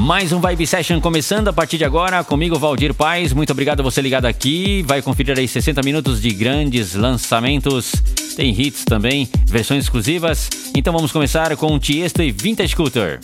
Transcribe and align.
Mais 0.00 0.32
um 0.32 0.40
Vibe 0.40 0.66
Session 0.66 1.00
começando 1.00 1.48
a 1.48 1.52
partir 1.52 1.76
de 1.76 1.84
agora, 1.84 2.22
comigo 2.22 2.58
Valdir 2.58 2.94
Paz. 2.94 3.32
Muito 3.32 3.50
obrigado 3.50 3.80
a 3.80 3.82
você 3.82 4.00
ligado 4.00 4.26
aqui. 4.26 4.82
Vai 4.82 5.02
conferir 5.02 5.36
aí 5.36 5.48
60 5.48 5.82
minutos 5.82 6.22
de 6.22 6.30
grandes 6.30 6.94
lançamentos. 6.94 7.92
Tem 8.36 8.50
hits 8.50 8.84
também, 8.84 9.28
versões 9.46 9.84
exclusivas. 9.84 10.48
Então 10.76 10.92
vamos 10.92 11.10
começar 11.10 11.56
com 11.56 11.78
Tiesto 11.78 12.22
e 12.22 12.30
Vintage 12.30 12.72
Scooter. 12.72 13.20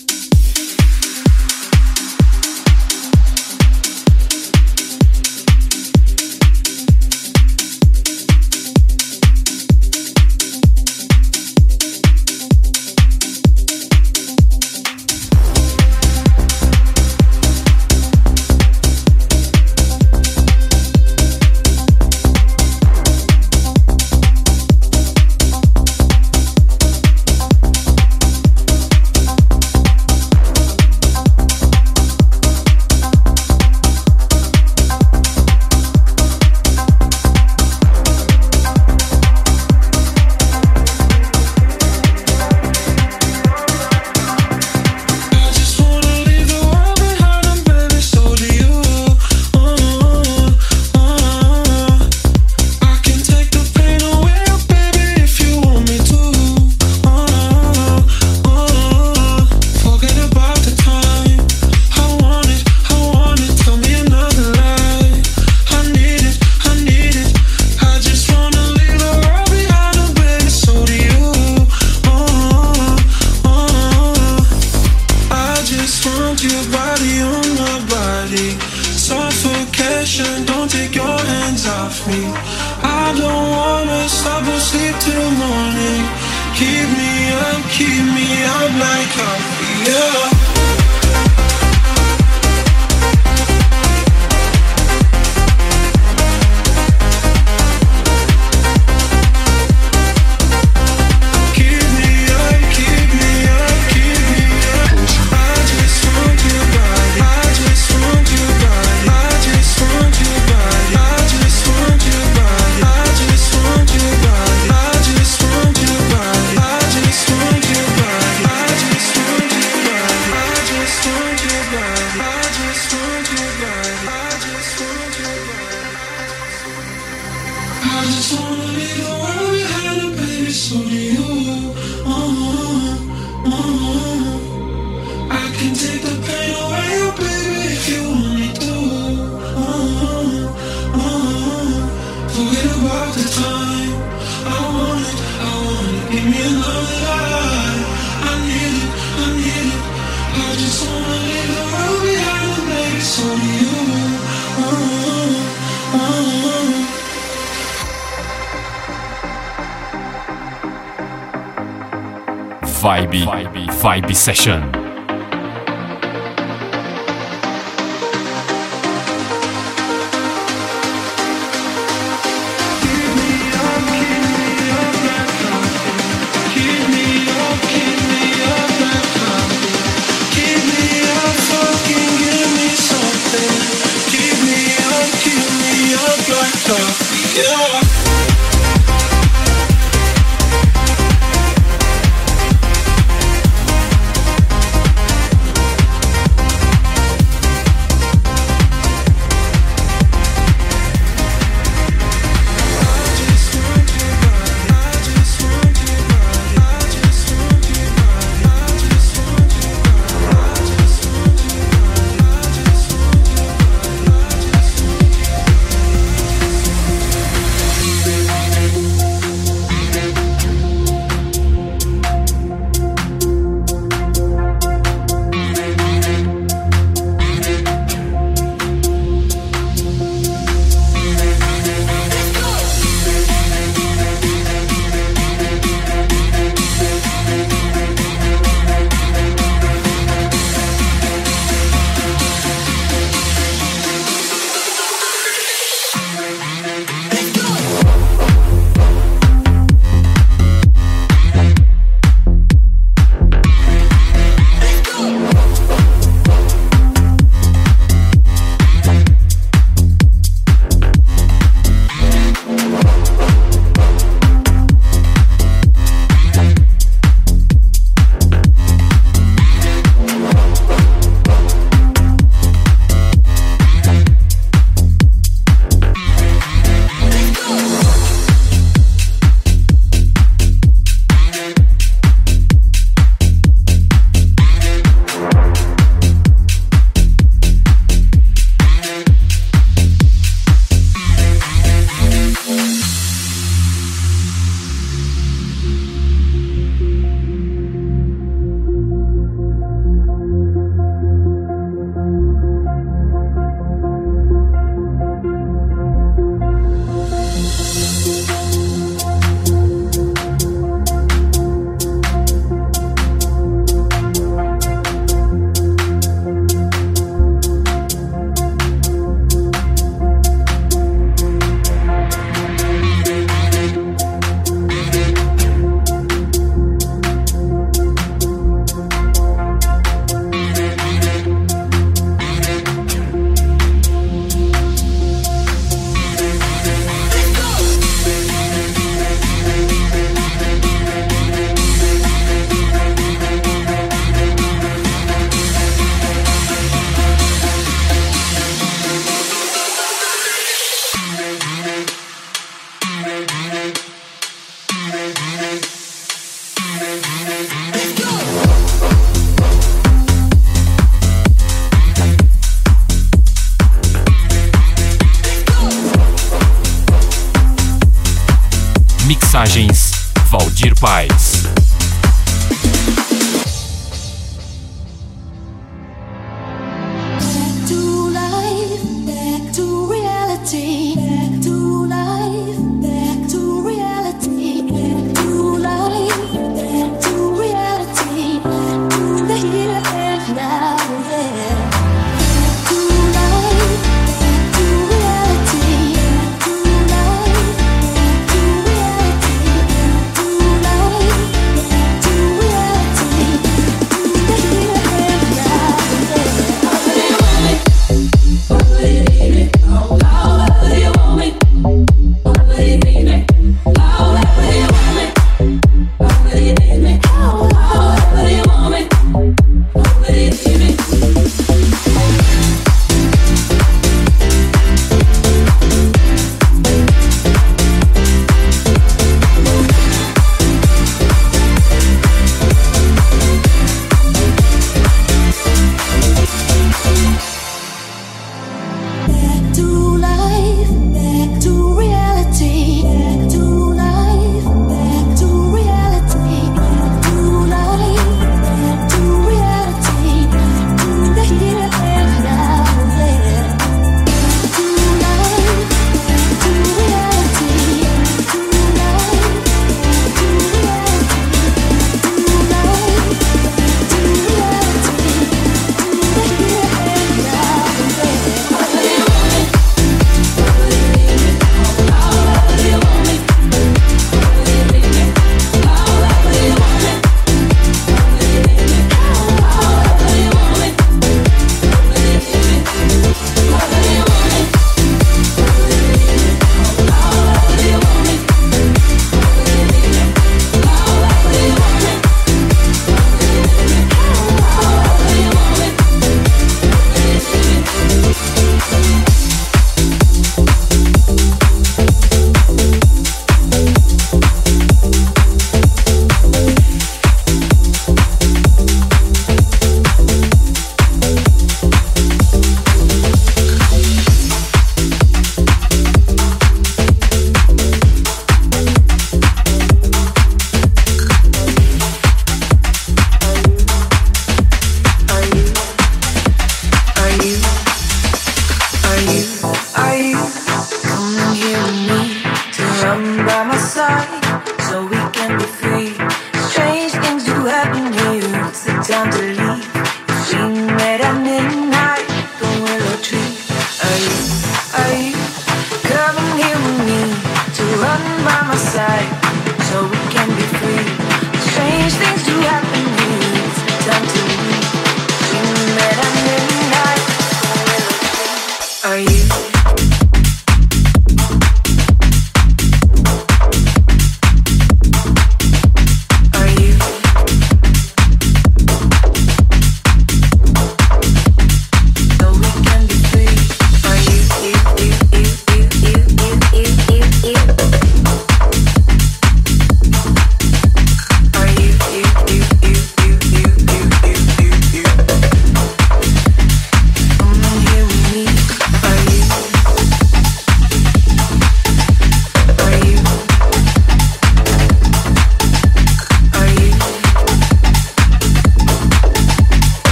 Session. 164.24 164.63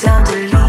down 0.00 0.24
to 0.24 0.32
leave. 0.32 0.67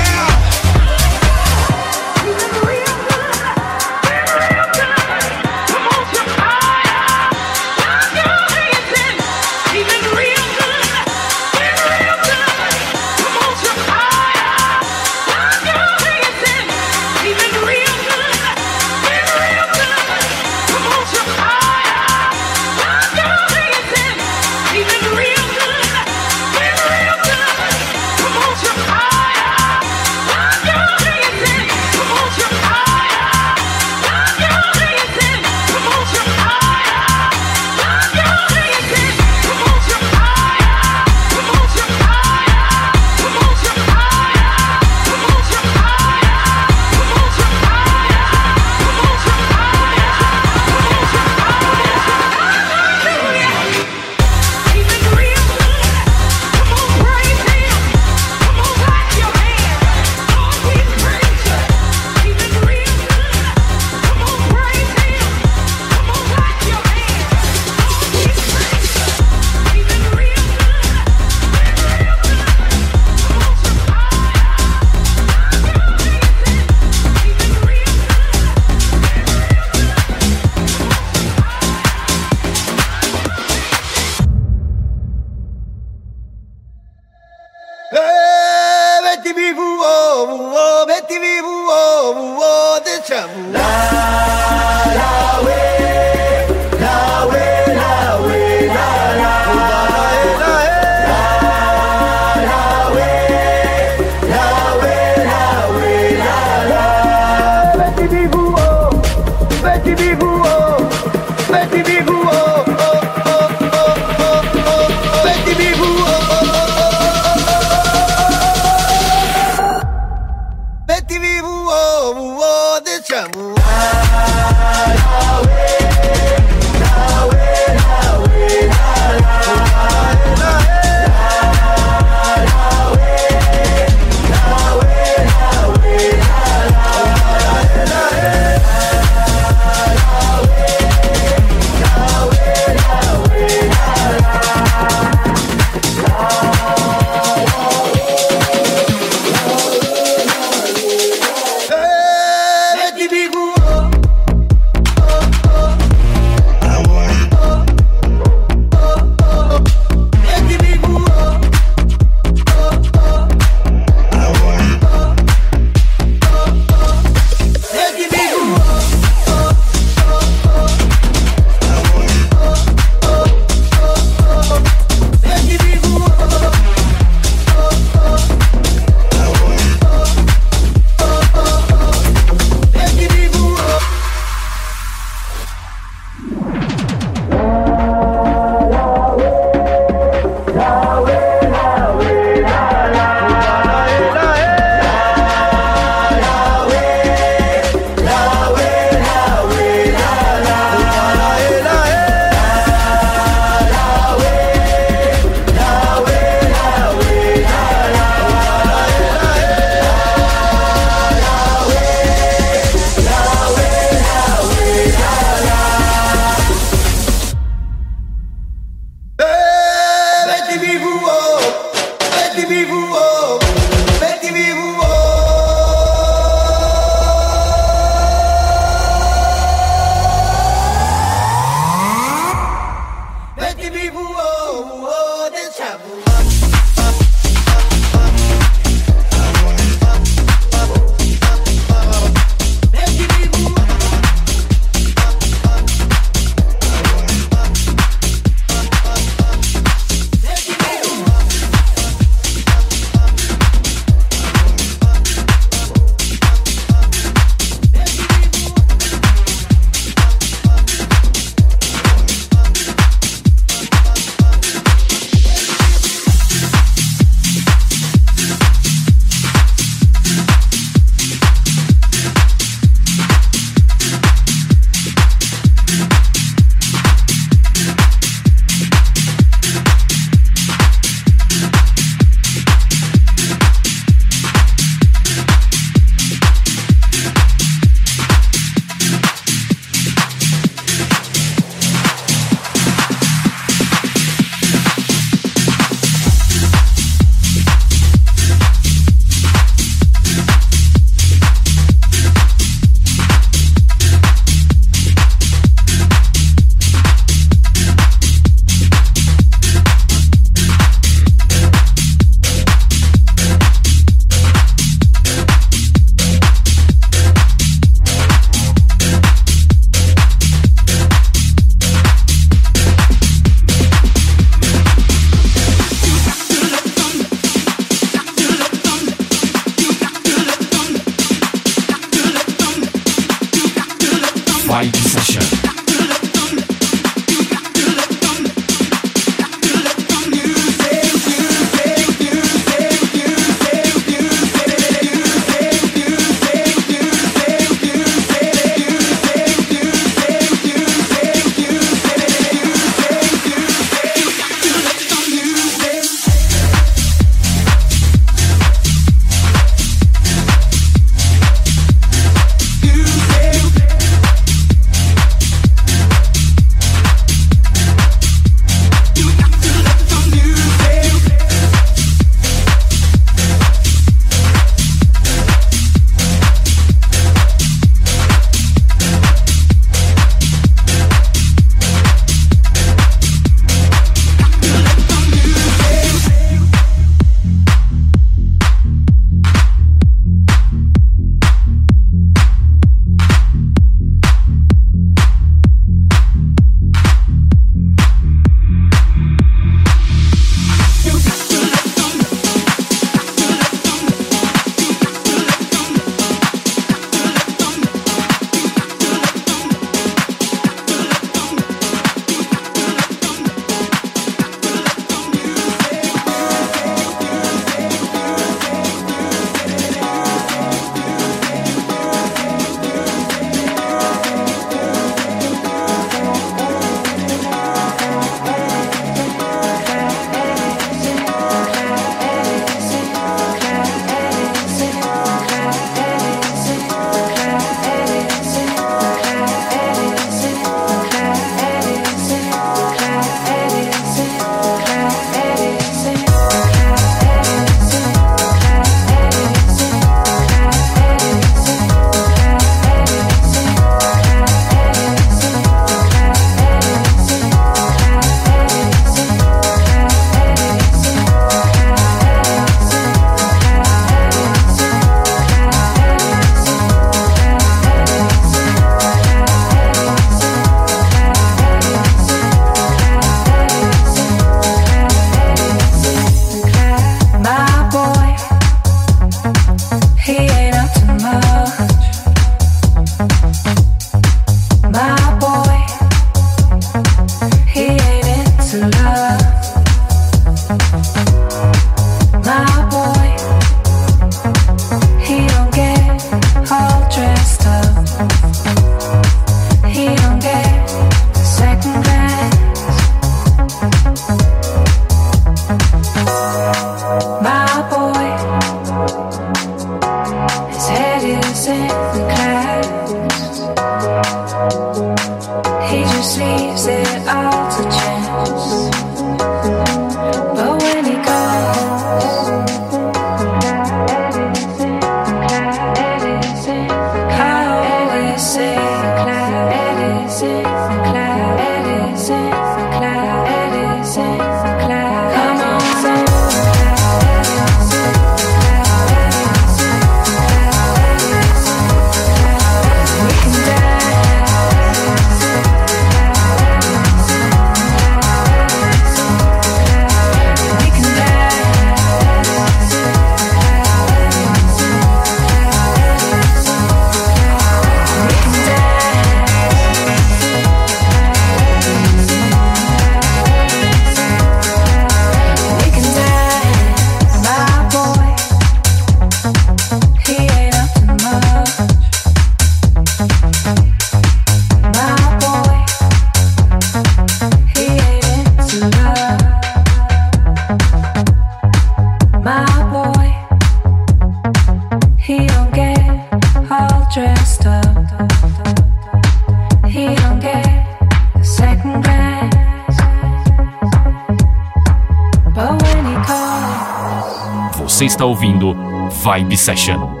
Vibe 599.01 599.35
Session. 599.35 600.00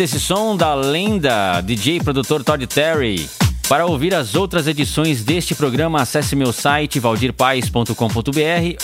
Desse 0.00 0.18
som 0.18 0.56
da 0.56 0.74
lenda 0.74 1.60
DJ 1.60 2.00
produtor 2.00 2.42
Todd 2.42 2.66
Terry. 2.66 3.28
Para 3.68 3.84
ouvir 3.84 4.14
as 4.14 4.34
outras 4.34 4.66
edições 4.66 5.22
deste 5.22 5.54
programa, 5.54 6.00
acesse 6.00 6.34
meu 6.34 6.54
site 6.54 6.98
valdirpaes.com.br 6.98 7.92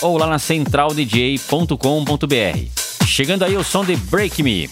ou 0.03 0.19
lá 0.19 0.27
na 0.27 0.39
centraldj.com.br. 0.39 3.07
Chegando 3.07 3.47
aí 3.47 3.57
o 3.57 3.65
som 3.65 3.83
de 3.83 3.97
Break 3.97 4.43
Me. 4.43 4.69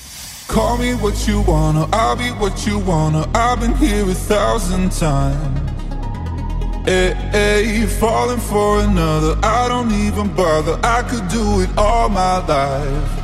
Call 0.46 0.76
me 0.76 0.92
what 0.96 1.16
you 1.26 1.42
wanna, 1.48 1.88
I'll 1.94 2.14
be 2.14 2.30
what 2.32 2.68
you 2.68 2.78
wanna. 2.86 3.26
I've 3.34 3.60
been 3.60 3.74
here 3.76 4.02
a 4.02 4.14
thousand 4.14 4.90
times. 4.90 5.38
Hey, 6.84 7.14
hey, 7.32 7.86
falling 7.86 8.38
for 8.38 8.80
another, 8.80 9.38
I 9.42 9.66
don't 9.68 9.90
even 10.06 10.28
bother. 10.36 10.78
I 10.84 11.04
could 11.04 11.26
do 11.28 11.62
it 11.62 11.70
all 11.78 12.10
my 12.10 12.46
life. 12.46 13.23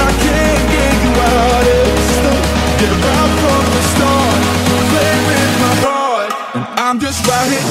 I'm 6.91 6.99
just 6.99 7.25
right 7.25 7.49
here. 7.49 7.61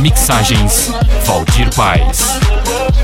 Mixagens 0.00 0.92
Valdir 1.24 1.70
Paz. 1.74 3.03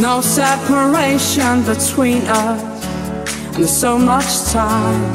no 0.00 0.20
separation 0.20 1.62
between 1.62 2.22
us, 2.26 2.62
and 3.54 3.56
there's 3.56 3.76
so 3.76 3.98
much 3.98 4.44
time 4.50 5.12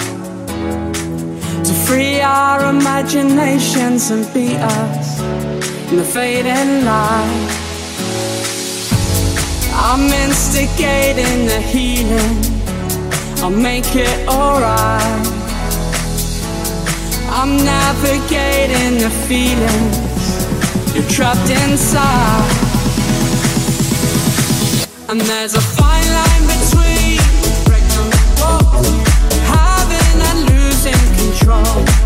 to 1.64 1.74
free 1.86 2.22
our 2.22 2.70
imaginations 2.70 4.12
and 4.12 4.32
be 4.34 4.56
us 4.56 5.20
in 5.92 5.98
the 5.98 6.04
fading 6.04 6.86
light. 6.86 7.56
I'm 9.74 10.08
instigating 10.26 11.46
the 11.46 11.62
healing, 11.62 12.38
I'll 13.44 13.50
make 13.50 13.96
it 13.96 14.28
alright. 14.28 15.28
I'm 17.32 17.58
navigating 17.58 18.98
the 19.00 19.10
feelings 19.28 19.96
you're 20.96 21.10
trapped 21.10 21.50
inside. 21.50 22.59
And 25.10 25.20
there's 25.22 25.56
a 25.56 25.62
fine 25.62 26.06
line 26.06 26.44
between 26.44 27.18
having 29.44 30.22
and 30.22 30.50
losing 30.52 30.94
control. 31.18 31.99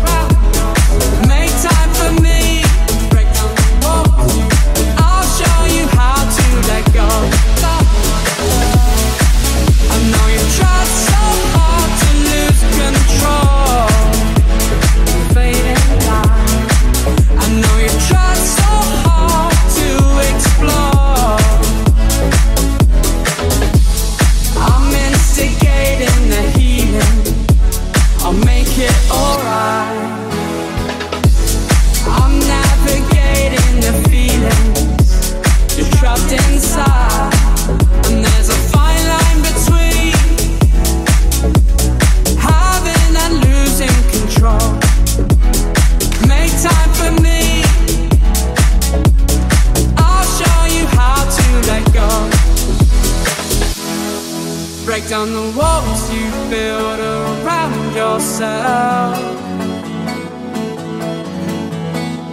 myself. 58.34 59.18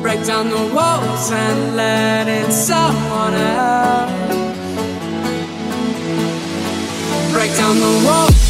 Break 0.02 0.26
down 0.26 0.50
the 0.50 0.74
walls 0.74 1.32
and 1.32 1.76
let 1.76 2.28
in 2.28 2.52
someone 2.52 3.34
else. 3.34 4.12
Break 7.32 7.56
down 7.56 7.80
the 7.80 8.04
walls. 8.06 8.41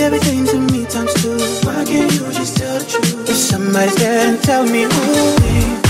Everything 0.00 0.46
to 0.46 0.58
me 0.72 0.86
times 0.86 1.12
two, 1.22 1.36
why 1.66 1.84
can't 1.84 2.10
you 2.12 2.32
just 2.32 2.56
tell 2.56 2.78
the 2.78 2.84
truth? 2.86 3.28
If 3.28 3.36
somebody's 3.36 3.94
there 3.96 4.28
and 4.28 4.42
tell 4.42 4.64
me 4.64 4.84
who. 4.84 5.89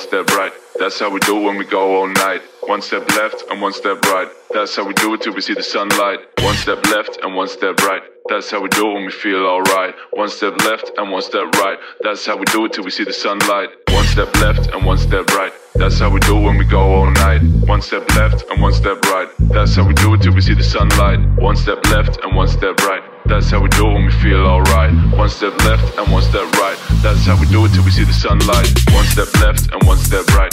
Step 0.00 0.26
right. 0.30 0.52
That's 0.78 0.98
how 0.98 1.10
we 1.10 1.20
do 1.20 1.36
when 1.36 1.56
we 1.56 1.64
go 1.64 1.96
all 1.96 2.08
night. 2.08 2.42
One 2.62 2.82
step 2.82 3.08
left 3.10 3.44
and 3.50 3.60
one 3.60 3.72
step 3.72 4.02
right. 4.06 4.28
That's 4.50 4.74
how 4.74 4.86
we 4.86 4.94
do 4.94 5.14
it 5.14 5.20
till 5.22 5.34
we 5.34 5.40
see 5.40 5.54
the 5.54 5.62
sunlight. 5.62 6.20
One 6.40 6.56
step 6.56 6.84
left 6.86 7.18
and 7.22 7.36
one 7.36 7.48
step 7.48 7.76
right. 7.82 8.02
That's 8.28 8.50
how 8.50 8.60
we 8.60 8.68
do 8.70 8.90
it 8.90 8.94
when 8.94 9.04
we 9.04 9.12
feel 9.12 9.44
alright. 9.46 9.94
One 10.12 10.28
step 10.28 10.56
left 10.64 10.90
and 10.96 11.12
one 11.12 11.22
step 11.22 11.52
right. 11.56 11.78
That's 12.00 12.24
how 12.24 12.36
we 12.36 12.44
do 12.46 12.64
it 12.64 12.72
till 12.72 12.84
we 12.84 12.90
see 12.90 13.04
the 13.04 13.12
sunlight. 13.12 13.68
One 13.90 14.04
step 14.06 14.34
left 14.36 14.70
and 14.72 14.84
one 14.84 14.98
step 14.98 15.26
right. 15.34 15.52
That's 15.74 15.98
how 15.98 16.10
we 16.10 16.20
do 16.20 16.38
it 16.38 16.42
when 16.42 16.56
we 16.56 16.64
go 16.64 16.80
all 16.80 17.10
night. 17.10 17.42
One 17.66 17.82
step 17.82 18.08
left 18.16 18.44
and 18.50 18.60
one 18.62 18.72
step 18.72 19.02
right. 19.06 19.28
That's 19.38 19.76
how 19.76 19.86
we 19.86 19.94
do 19.94 20.14
it 20.14 20.22
till 20.22 20.34
we 20.34 20.40
see 20.40 20.54
the 20.54 20.64
sunlight. 20.64 21.20
One 21.38 21.56
step 21.56 21.84
left 21.86 22.18
and 22.24 22.34
one 22.34 22.48
step 22.48 22.80
right. 22.82 23.02
That's 23.30 23.48
how 23.48 23.60
we 23.62 23.68
do 23.68 23.86
it 23.86 23.92
when 23.92 24.06
we 24.06 24.10
feel 24.10 24.44
alright. 24.44 24.92
One 25.16 25.28
step 25.28 25.56
left 25.64 25.96
and 25.96 26.10
one 26.10 26.20
step 26.20 26.50
right. 26.54 26.76
That's 27.00 27.24
how 27.26 27.38
we 27.40 27.46
do 27.46 27.64
it 27.64 27.68
till 27.68 27.84
we 27.84 27.92
see 27.92 28.02
the 28.02 28.12
sunlight. 28.12 28.68
One 28.92 29.04
step 29.04 29.32
left 29.40 29.72
and 29.72 29.80
one 29.86 29.98
step 29.98 30.26
right. 30.34 30.52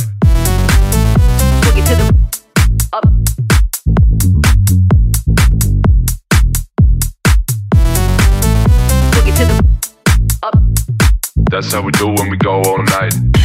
Boogie 1.66 1.84
to 1.88 1.96
the 1.96 2.14
up. 2.94 3.04
Boogie 9.12 9.36
to 9.38 9.46
the 9.50 9.58
up. 10.44 10.54
That's 11.50 11.74
how 11.74 11.82
we 11.82 11.92
do 11.94 12.12
it 12.12 12.20
when 12.20 12.30
we 12.30 12.38
go 12.38 12.62
all 12.62 12.84
night. 12.84 13.37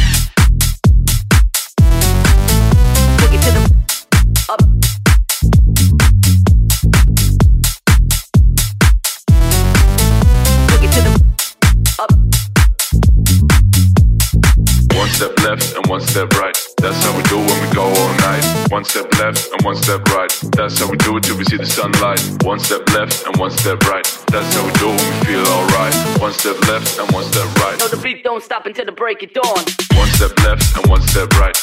Step 15.23 15.39
left 15.39 15.75
and 15.77 15.87
one 15.87 16.01
step 16.01 16.33
right. 16.33 16.57
That's 16.77 17.01
how 17.05 17.15
we 17.15 17.23
do 17.23 17.39
it 17.39 17.49
when 17.49 17.61
we 17.63 17.73
go 17.73 17.83
all 17.83 18.13
night. 18.27 18.43
One 18.69 18.83
step 18.83 19.07
left 19.19 19.49
and 19.53 19.63
one 19.63 19.75
step 19.77 20.03
right. 20.09 20.29
That's 20.51 20.79
how 20.79 20.89
we 20.91 20.97
do 20.97 21.15
it 21.15 21.23
till 21.23 21.37
we 21.37 21.45
see 21.45 21.55
the 21.55 21.65
sunlight. 21.65 22.19
One 22.43 22.59
step 22.59 22.89
left 22.89 23.25
and 23.25 23.37
one 23.37 23.51
step 23.51 23.79
right. 23.87 24.03
That's 24.27 24.53
how 24.53 24.65
we 24.65 24.73
do 24.83 24.89
it 24.91 24.99
when 24.99 25.13
we 25.13 25.25
feel 25.25 25.47
alright. 25.47 25.95
One 26.19 26.33
step 26.33 26.59
left 26.67 26.99
and 26.99 27.09
one 27.11 27.23
step 27.23 27.47
right. 27.63 27.79
No, 27.79 27.87
the 27.87 28.01
beat 28.03 28.23
don't 28.23 28.43
stop 28.43 28.65
until 28.65 28.85
the 28.85 28.91
break 28.91 29.23
of 29.23 29.31
dawn. 29.31 29.63
One 29.95 30.09
step 30.19 30.37
left 30.43 30.75
and 30.75 30.87
one 30.87 31.01
step 31.01 31.29
right. 31.39 31.55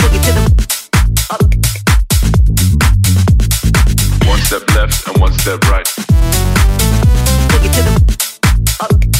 Boogie 0.00 0.20
to 0.26 0.32
the 0.36 0.44
up. 1.32 1.40
One 4.28 4.40
step 4.44 4.68
left 4.76 5.08
and 5.08 5.16
one 5.20 5.32
step 5.32 5.60
right. 5.70 5.86
To 7.48 7.56
the 7.64 8.04
up. 8.80 9.13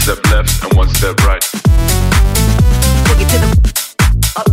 One 0.00 0.16
step 0.16 0.26
left 0.32 0.64
and 0.64 0.72
one 0.78 0.88
step 0.88 1.22
right. 1.26 1.42
Boogie 3.04 3.28
to 3.28 3.36
the 3.38 3.48
up. 4.34 4.48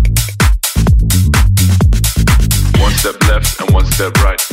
One 2.81 2.91
step 2.91 3.15
left 3.29 3.61
and 3.61 3.73
one 3.73 3.85
step 3.85 4.13
right. 4.23 4.46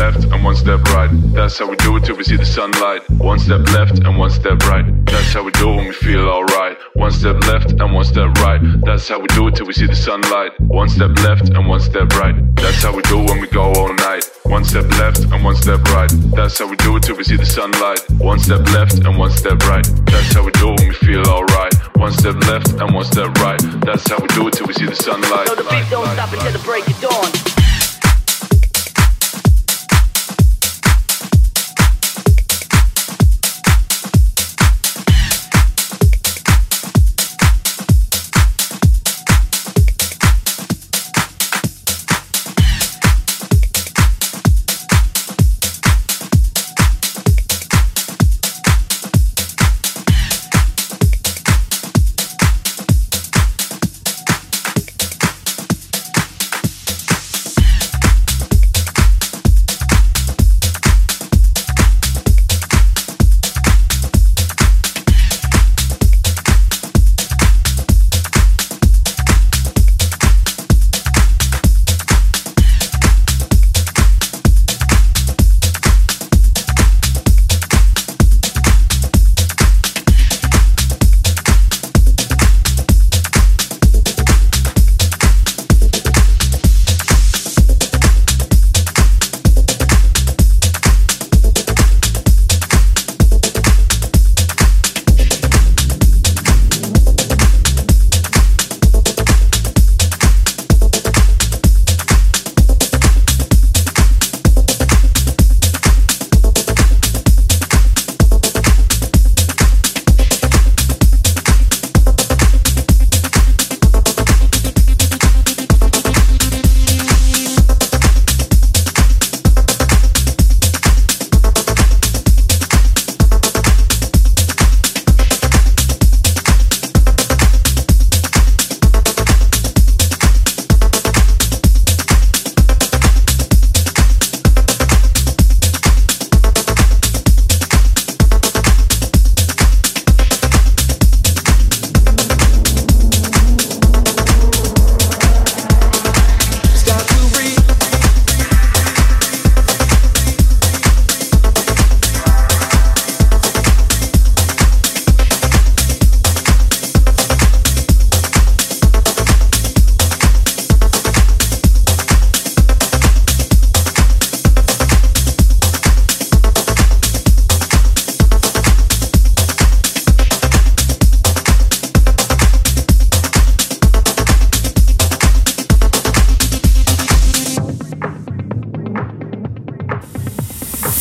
Left 0.00 0.24
and 0.32 0.42
one 0.42 0.56
step 0.56 0.82
right. 0.96 1.10
That's 1.36 1.58
how 1.58 1.68
we 1.68 1.76
do 1.76 1.96
it 1.96 2.04
till 2.04 2.16
we 2.16 2.24
see 2.24 2.36
the 2.36 2.46
sunlight. 2.46 3.02
One 3.10 3.38
step 3.38 3.62
left 3.76 3.98
and 4.06 4.16
one 4.18 4.30
step 4.30 4.58
right. 4.72 4.86
That's 5.04 5.32
how 5.34 5.42
we 5.44 5.52
do 5.52 5.68
it 5.72 5.76
when 5.76 5.86
we 5.88 5.92
feel 5.92 6.26
alright. 6.26 6.76
One 6.94 7.12
step 7.12 7.36
left 7.50 7.72
and 7.72 7.92
one 7.92 8.04
step 8.04 8.30
right. 8.46 8.60
That's 8.86 9.06
how 9.08 9.18
we 9.20 9.28
do 9.38 9.48
it 9.48 9.56
till 9.56 9.66
we 9.66 9.74
see 9.74 9.86
the 9.86 10.00
sunlight. 10.08 10.52
One 10.60 10.88
step 10.88 11.12
left 11.26 11.50
and 11.50 11.68
one 11.68 11.80
step 11.80 12.08
right. 12.22 12.34
That's 12.56 12.82
how 12.82 12.96
we 12.96 13.02
do 13.02 13.20
it 13.20 13.30
when 13.30 13.40
we 13.40 13.48
go 13.48 13.64
all 13.78 13.92
night. 14.08 14.24
One 14.44 14.64
step 14.64 14.88
left 15.02 15.20
and 15.32 15.44
one 15.44 15.56
step 15.56 15.82
right. 15.96 16.10
That's 16.36 16.58
how 16.58 16.66
we 16.66 16.76
do 16.76 16.96
it 16.96 17.02
till 17.02 17.16
we 17.16 17.24
see 17.24 17.36
the 17.36 17.50
sunlight. 17.58 18.00
One 18.18 18.38
step 18.38 18.64
left 18.72 18.94
and 19.06 19.18
one 19.18 19.30
step 19.30 19.58
right. 19.68 19.86
That's 20.06 20.32
how 20.32 20.42
we 20.44 20.52
do 20.52 20.72
it 20.72 20.80
when 20.80 20.88
we 20.88 20.94
feel 20.94 21.26
alright. 21.28 21.74
One 21.96 22.12
step 22.12 22.36
left 22.48 22.68
and 22.80 22.94
one 22.94 23.04
step 23.04 23.30
right. 23.44 23.60
That's 23.84 24.08
how 24.08 24.18
we 24.18 24.28
do 24.28 24.48
it 24.48 24.54
till 24.54 24.66
we 24.66 24.72
see 24.72 24.86
the 24.86 24.96
sunlight. 24.96 25.46
No, 25.46 25.54
the 25.54 25.68
beat 25.68 25.84
don't 25.90 26.08
stop 26.16 26.32
until 26.32 26.52
the 26.52 26.64
break 26.64 26.88
of 26.88 26.98
dawn. 27.00 27.49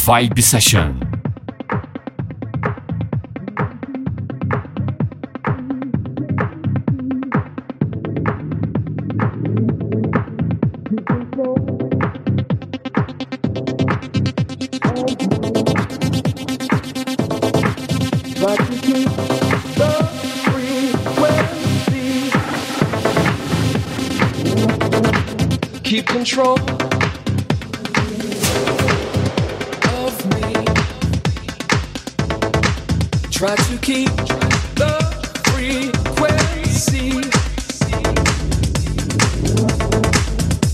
Vibe 0.10 0.42
Session. 0.42 1.06
Keep 25.84 26.08
control 26.08 26.79
Try 33.40 33.56
to 33.56 33.78
keep 33.78 34.10
the 34.76 35.00
frequency. 35.48 37.12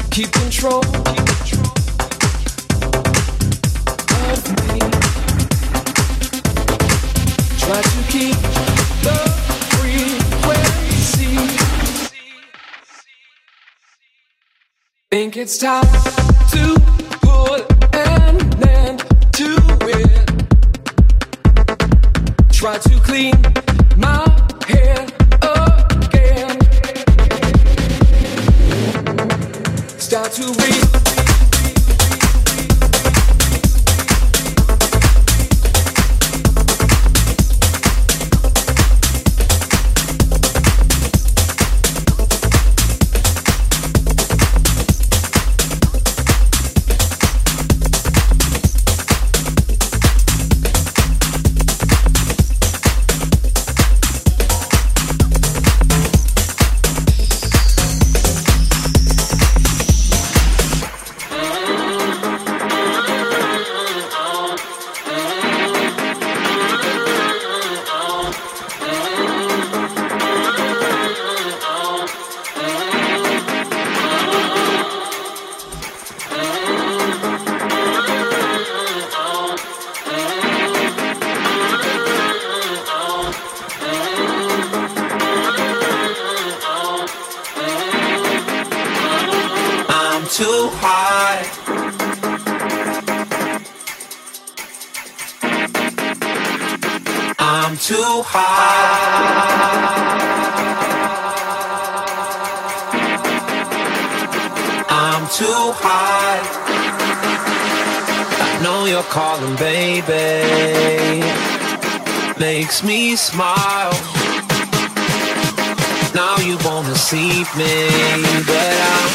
Keep 0.09 0.31
control. 0.31 0.83
Of 4.09 4.41
me. 4.65 4.79
Try 7.59 7.81
to 7.83 8.01
keep 8.09 8.37
the 9.05 9.19
frequency. 9.77 11.33
Think 15.11 15.37
it's 15.37 15.59
time 15.59 15.85
to 16.49 16.94
I'm 97.75 97.81
too 97.81 98.23
high. 98.23 99.65
I'm 104.89 105.27
too 105.27 105.73
high. 105.83 106.39
I 108.39 108.63
know 108.63 108.85
you're 108.85 109.03
calling, 109.03 109.57
baby. 109.57 111.21
Makes 112.39 112.81
me 112.85 113.17
smile. 113.17 113.91
Now 116.15 116.37
you 116.37 116.57
wanna 116.63 116.95
see 116.95 117.43
me, 117.59 117.75
but 118.47 118.77
I'm, 118.93 119.11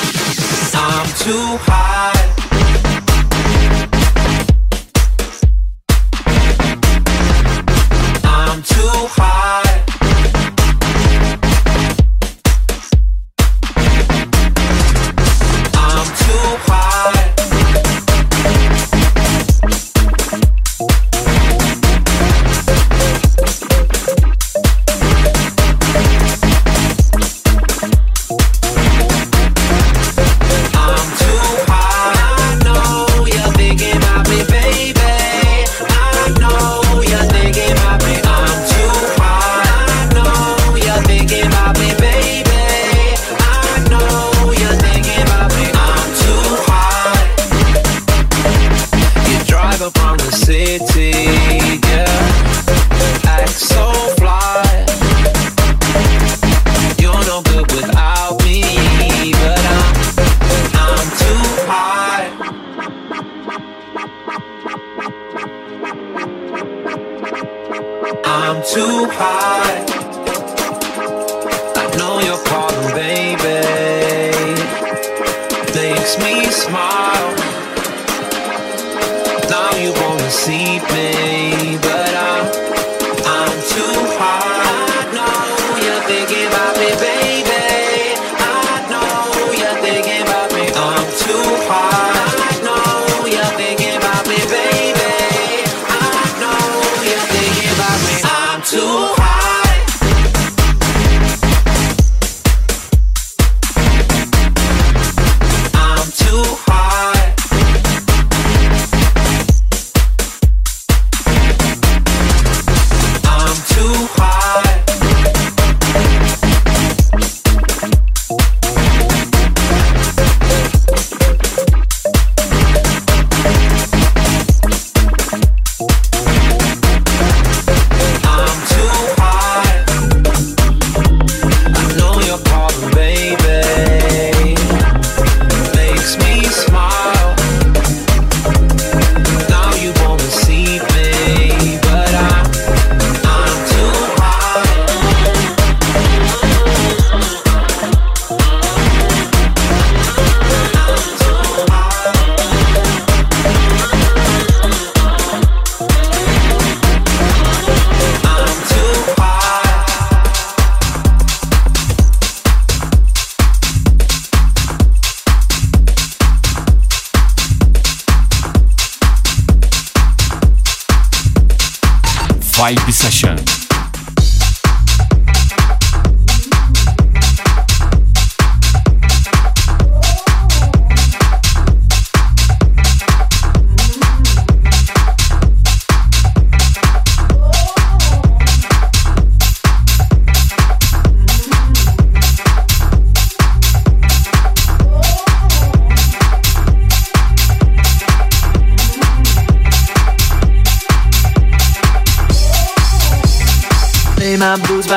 I'm 0.74 1.06
too 1.16 1.56
high. 1.64 2.20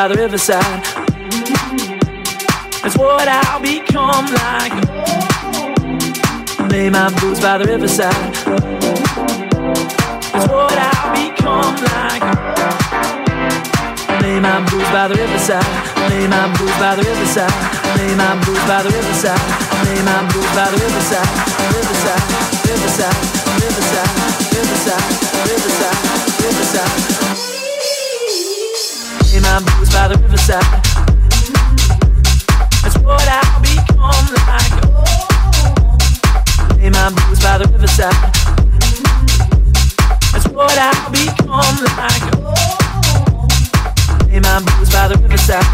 By 0.04 0.08
the 0.10 0.22
riverside. 0.22 0.84
That's 2.82 2.98
what 2.98 3.26
I'll 3.26 3.62
become 3.62 4.26
like. 4.44 4.74
Lay 6.70 6.90
my 6.90 7.08
blues 7.20 7.40
by 7.40 7.58
the 7.58 7.66
riverside. 7.66 8.12
That's 10.34 10.48
what 10.52 10.76
I'll 10.76 11.14
become 11.16 11.76
like. 11.88 12.24
Lay 14.24 14.40
my 14.42 14.60
blues 14.68 14.90
by 14.92 15.08
the 15.08 15.16
riverside. 15.16 15.72
Lay 16.10 16.28
my 16.28 16.52
blues 16.58 16.76
by 16.84 16.96
the 16.98 17.04
riverside. 17.08 17.56
Lay 17.96 18.14
my 18.20 18.36
blues 18.44 18.64
by 18.68 18.84
the 18.84 18.90
riverside. 18.92 19.40
Lay 19.88 20.02
my 20.04 20.20
blues 20.34 20.52
by 20.52 20.68
the 20.68 20.80
riverside. 20.84 21.32
Riverside, 21.72 22.24
riverside, 22.68 23.20
riverside, 23.56 24.12
riverside, 24.52 25.06
riverside, 25.48 25.96
riverside. 26.44 27.23
Lay 29.34 29.40
my 29.40 29.60
blues 29.62 29.90
by 29.90 30.08
the 30.10 30.16
riverside. 30.22 30.62
That's 32.84 32.98
what 33.00 33.28
I'll 33.28 33.62
become 33.66 34.28
like. 34.46 34.78
My 36.94 37.10
by 37.42 37.58
the 37.58 37.66
riverside. 37.74 38.14
That's 40.32 40.48
what 40.50 40.78
I'll 40.78 41.10
become 41.10 41.78
like. 41.98 42.26
My 44.30 44.62
by 44.94 45.08
the 45.08 45.16
riverside. 45.24 45.66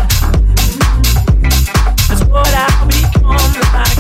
That's 2.08 2.24
what 2.30 2.54
I'll 2.56 2.88
become 2.88 3.54
like. 3.76 4.00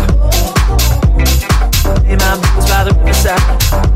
My 2.17 2.31
by 2.69 2.83
the 2.85 2.93
riverside. 2.97 3.88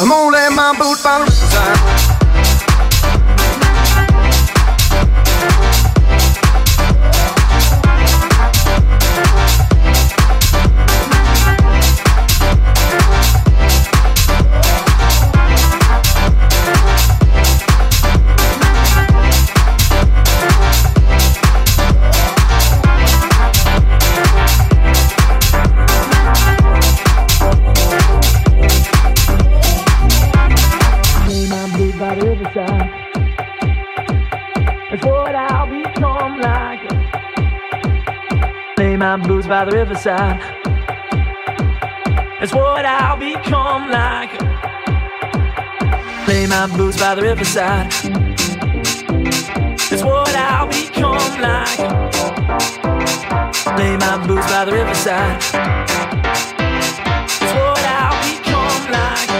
I'm 0.00 0.08
gonna 0.08 0.34
lay 0.34 0.48
my 0.48 0.74
boots 0.78 1.02
by 1.02 1.18
the 1.18 1.24
riverside. 1.24 2.19
My 39.00 39.16
blues 39.16 39.46
by 39.46 39.64
the 39.64 39.72
riverside. 39.72 40.38
That's 42.38 42.52
what 42.52 42.84
I'll 42.84 43.16
become 43.16 43.90
like. 43.90 44.38
Lay 46.28 46.46
my 46.46 46.66
blues 46.66 46.98
by 46.98 47.14
the 47.14 47.22
riverside. 47.22 47.90
That's 49.88 50.02
what 50.02 50.36
I'll 50.36 50.68
become 50.68 51.40
like. 51.40 51.78
Lay 53.78 53.96
my 53.96 54.18
blues 54.26 54.44
by 54.52 54.66
the 54.66 54.72
riverside. 54.72 55.40
That's 57.40 57.54
what 57.56 57.82
I'll 57.98 58.20
become 58.28 58.84
like. 58.98 59.30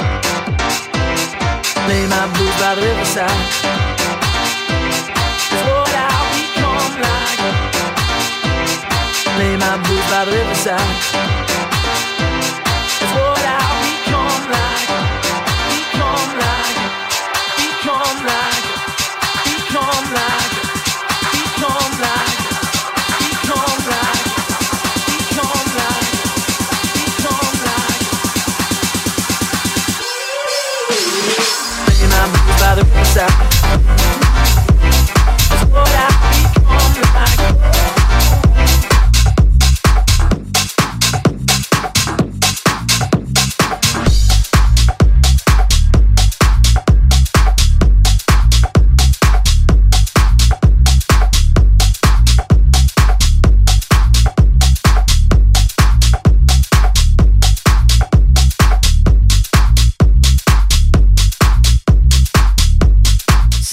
Lay 1.87 2.07
my 2.09 2.27
blues 2.33 2.57
by 2.63 2.75
the 2.77 2.83
riverside. 2.83 3.80
Lay 9.41 9.57
my 9.57 9.79
blues 9.83 10.11
by 10.11 10.27
the 10.27 10.33
riverside. 10.33 11.50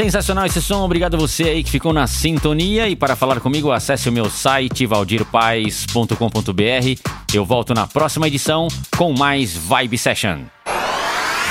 Sensacional 0.07 0.45
esse 0.45 0.61
som, 0.61 0.85
obrigado 0.85 1.15
a 1.15 1.17
você 1.17 1.43
aí 1.43 1.61
que 1.61 1.69
ficou 1.69 1.91
na 1.91 2.07
sintonia. 2.07 2.87
E 2.87 2.95
para 2.95 3.13
falar 3.13 3.41
comigo, 3.41 3.73
acesse 3.73 4.07
o 4.07 4.11
meu 4.11 4.29
site 4.29 4.85
valdirpaes.com.br. 4.85 7.01
Eu 7.33 7.43
volto 7.43 7.73
na 7.73 7.85
próxima 7.85 8.25
edição 8.25 8.69
com 8.95 9.11
mais 9.11 9.53
Vibe 9.53 9.97
Session. 9.97 10.43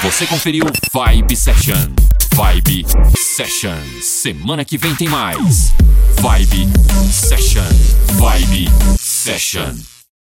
Você 0.02 0.24
conferiu 0.24 0.64
Vibe 0.90 1.36
Session. 1.36 1.92
Vibe 2.32 2.86
Session. 3.14 3.76
Semana 4.00 4.64
que 4.64 4.78
vem 4.78 4.94
tem 4.94 5.10
mais. 5.10 5.74
Vibe 6.18 6.66
Session. 7.12 7.60
Vibe 8.18 8.70
Session. 8.98 9.95